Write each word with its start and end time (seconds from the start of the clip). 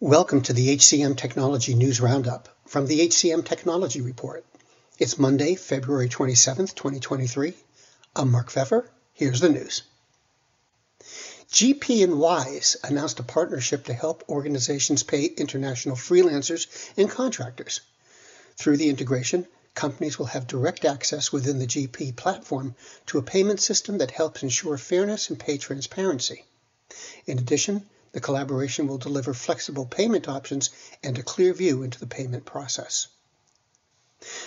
Welcome 0.00 0.42
to 0.42 0.52
the 0.52 0.76
HCM 0.76 1.16
Technology 1.16 1.74
News 1.74 2.02
Roundup 2.02 2.50
from 2.66 2.86
the 2.86 3.08
HCM 3.08 3.46
Technology 3.46 4.02
Report. 4.02 4.44
It's 4.98 5.18
Monday, 5.18 5.54
February 5.54 6.10
27th, 6.10 6.74
2023. 6.74 7.54
I'm 8.14 8.30
Mark 8.30 8.50
Feffer. 8.50 8.86
Here's 9.14 9.40
the 9.40 9.48
news. 9.48 9.84
GP 11.50 12.04
and 12.04 12.18
Wise 12.18 12.76
announced 12.84 13.20
a 13.20 13.22
partnership 13.22 13.86
to 13.86 13.94
help 13.94 14.22
organizations 14.28 15.02
pay 15.02 15.24
international 15.24 15.96
freelancers 15.96 16.66
and 16.98 17.10
contractors. 17.10 17.80
Through 18.56 18.76
the 18.76 18.90
integration, 18.90 19.46
companies 19.74 20.18
will 20.18 20.26
have 20.26 20.46
direct 20.46 20.84
access 20.84 21.32
within 21.32 21.58
the 21.58 21.66
GP 21.66 22.16
platform 22.16 22.74
to 23.06 23.16
a 23.16 23.22
payment 23.22 23.60
system 23.60 23.96
that 23.96 24.10
helps 24.10 24.42
ensure 24.42 24.76
fairness 24.76 25.30
and 25.30 25.40
pay 25.40 25.56
transparency. 25.56 26.44
In 27.24 27.38
addition, 27.38 27.86
the 28.16 28.22
collaboration 28.22 28.88
will 28.88 28.96
deliver 28.96 29.34
flexible 29.34 29.84
payment 29.84 30.26
options 30.26 30.70
and 31.02 31.18
a 31.18 31.22
clear 31.22 31.52
view 31.52 31.82
into 31.82 32.00
the 32.00 32.06
payment 32.06 32.46
process. 32.46 33.08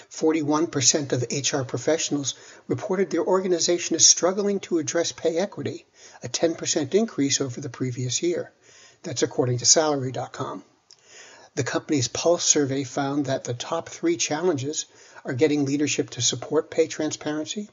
41% 0.09 1.11
of 1.11 1.21
HR 1.31 1.63
professionals 1.63 2.33
reported 2.67 3.11
their 3.11 3.23
organization 3.23 3.95
is 3.95 4.07
struggling 4.07 4.59
to 4.61 4.79
address 4.79 5.11
pay 5.11 5.37
equity, 5.37 5.85
a 6.23 6.27
10% 6.27 6.95
increase 6.95 7.39
over 7.39 7.61
the 7.61 7.69
previous 7.69 8.23
year. 8.23 8.51
That's 9.03 9.21
according 9.21 9.59
to 9.59 9.67
Salary.com. 9.67 10.63
The 11.53 11.63
company's 11.63 12.07
Pulse 12.07 12.45
survey 12.45 12.83
found 12.83 13.27
that 13.27 13.43
the 13.43 13.53
top 13.53 13.88
three 13.88 14.17
challenges 14.17 14.88
are 15.23 15.33
getting 15.33 15.65
leadership 15.65 16.09
to 16.11 16.23
support 16.23 16.71
pay 16.71 16.88
transparency, 16.88 17.69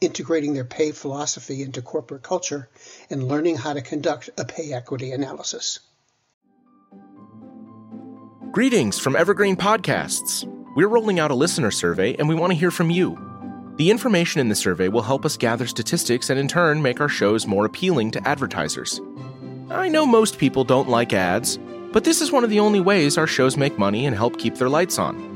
integrating 0.00 0.54
their 0.54 0.64
pay 0.64 0.92
philosophy 0.92 1.62
into 1.62 1.82
corporate 1.82 2.22
culture, 2.22 2.68
and 3.10 3.26
learning 3.26 3.56
how 3.56 3.72
to 3.72 3.80
conduct 3.80 4.30
a 4.36 4.44
pay 4.44 4.72
equity 4.72 5.12
analysis. 5.12 5.80
Greetings 8.52 8.98
from 8.98 9.16
Evergreen 9.16 9.56
Podcasts. 9.56 10.50
We're 10.76 10.88
rolling 10.88 11.18
out 11.18 11.30
a 11.30 11.34
listener 11.34 11.70
survey 11.70 12.14
and 12.16 12.28
we 12.28 12.34
want 12.34 12.52
to 12.52 12.58
hear 12.58 12.70
from 12.70 12.90
you. 12.90 13.18
The 13.76 13.90
information 13.90 14.40
in 14.40 14.48
the 14.48 14.54
survey 14.54 14.88
will 14.88 15.02
help 15.02 15.26
us 15.26 15.36
gather 15.36 15.66
statistics 15.66 16.30
and 16.30 16.40
in 16.40 16.48
turn 16.48 16.80
make 16.80 17.00
our 17.00 17.08
shows 17.08 17.46
more 17.46 17.66
appealing 17.66 18.10
to 18.12 18.28
advertisers. 18.28 19.00
I 19.70 19.88
know 19.88 20.06
most 20.06 20.38
people 20.38 20.64
don't 20.64 20.88
like 20.88 21.12
ads, 21.12 21.58
but 21.92 22.04
this 22.04 22.22
is 22.22 22.32
one 22.32 22.44
of 22.44 22.50
the 22.50 22.60
only 22.60 22.80
ways 22.80 23.18
our 23.18 23.26
shows 23.26 23.56
make 23.56 23.78
money 23.78 24.06
and 24.06 24.16
help 24.16 24.38
keep 24.38 24.54
their 24.54 24.70
lights 24.70 24.98
on. 24.98 25.35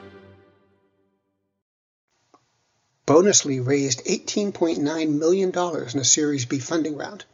Bonusly 3.11 3.59
raised 3.59 4.05
$18.9 4.05 5.19
million 5.19 5.49
in 5.49 5.99
a 5.99 6.03
Series 6.05 6.45
B 6.45 6.59
funding 6.59 6.95
round. 6.95 7.25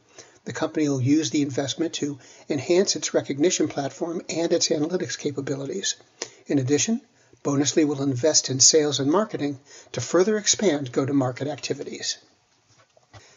The 0.46 0.52
company 0.52 0.90
will 0.90 1.00
use 1.00 1.30
the 1.30 1.44
investment 1.44 1.94
to 1.94 2.18
enhance 2.50 2.96
its 2.96 3.14
recognition 3.14 3.68
platform 3.68 4.24
and 4.28 4.52
its 4.52 4.70
analytics 4.70 5.20
capabilities. 5.20 5.94
In 6.48 6.58
addition, 6.58 7.02
Bonusly 7.44 7.86
will 7.86 8.02
invest 8.02 8.50
in 8.50 8.60
sales 8.60 9.00
and 9.00 9.12
marketing 9.12 9.60
to 9.92 10.02
further 10.02 10.38
expand 10.38 10.92
go-to-market 10.92 11.48
activities. 11.48 12.18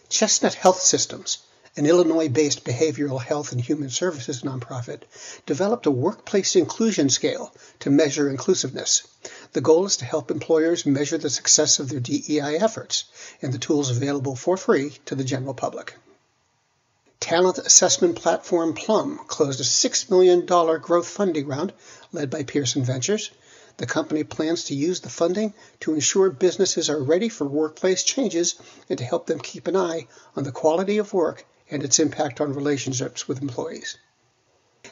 Chestnut 0.08 0.54
Health 0.54 0.80
Systems, 0.80 1.40
an 1.76 1.84
Illinois-based 1.84 2.64
behavioral 2.64 3.20
health 3.20 3.52
and 3.52 3.60
human 3.60 3.90
services 3.90 4.40
nonprofit, 4.40 5.02
developed 5.44 5.84
a 5.84 5.90
workplace 5.90 6.56
inclusion 6.56 7.10
scale 7.10 7.54
to 7.80 7.90
measure 7.90 8.30
inclusiveness. 8.30 9.06
The 9.52 9.60
goal 9.60 9.84
is 9.86 9.96
to 9.96 10.04
help 10.04 10.30
employers 10.30 10.86
measure 10.86 11.18
the 11.18 11.28
success 11.28 11.80
of 11.80 11.88
their 11.88 11.98
DEI 11.98 12.56
efforts, 12.56 13.04
and 13.42 13.52
the 13.52 13.58
tools 13.58 13.90
available 13.90 14.36
for 14.36 14.56
free 14.56 14.98
to 15.06 15.16
the 15.16 15.24
general 15.24 15.54
public. 15.54 15.96
Talent 17.18 17.58
assessment 17.58 18.16
platform 18.16 18.74
Plum 18.74 19.18
closed 19.26 19.60
a 19.60 19.64
$6 19.64 20.08
million 20.08 20.46
growth 20.46 21.08
funding 21.08 21.46
round 21.48 21.72
led 22.12 22.30
by 22.30 22.44
Pearson 22.44 22.84
Ventures. 22.84 23.30
The 23.76 23.86
company 23.86 24.22
plans 24.24 24.64
to 24.64 24.74
use 24.74 25.00
the 25.00 25.10
funding 25.10 25.52
to 25.80 25.94
ensure 25.94 26.30
businesses 26.30 26.88
are 26.88 27.02
ready 27.02 27.28
for 27.28 27.44
workplace 27.44 28.04
changes 28.04 28.54
and 28.88 28.98
to 28.98 29.04
help 29.04 29.26
them 29.26 29.40
keep 29.40 29.66
an 29.66 29.76
eye 29.76 30.06
on 30.36 30.44
the 30.44 30.52
quality 30.52 30.98
of 30.98 31.12
work 31.12 31.44
and 31.70 31.82
its 31.82 31.98
impact 31.98 32.40
on 32.40 32.54
relationships 32.54 33.26
with 33.26 33.42
employees. 33.42 33.98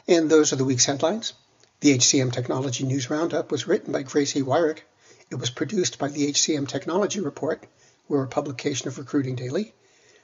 And 0.07 0.29
those 0.29 0.51
are 0.51 0.57
the 0.57 0.65
week's 0.65 0.85
headlines. 0.85 1.33
The 1.81 1.97
HCM 1.97 2.33
Technology 2.33 2.83
News 2.83 3.09
Roundup 3.09 3.53
was 3.53 3.65
written 3.65 3.93
by 3.93 4.03
Gracie 4.03 4.41
Wyrick. 4.41 4.79
It 5.29 5.35
was 5.35 5.49
produced 5.49 5.97
by 5.97 6.09
the 6.09 6.29
HCM 6.29 6.67
Technology 6.67 7.21
Report. 7.21 7.65
We're 8.09 8.25
a 8.25 8.27
publication 8.27 8.89
of 8.89 8.97
Recruiting 8.97 9.35
Daily. 9.35 9.73